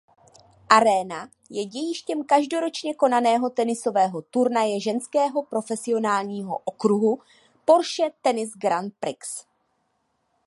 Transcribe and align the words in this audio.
Aréna 0.69 1.27
je 1.49 1.65
dějištěm 1.65 2.23
každoročně 2.23 2.93
konaného 2.93 3.49
tenisového 3.49 4.21
turnaje 4.21 4.81
ženského 4.81 5.43
profesionálního 5.43 6.57
okruhu 6.57 7.19
Porsche 7.65 8.11
Tennis 8.21 8.51
Grand 8.57 8.93
Prix. 8.99 9.45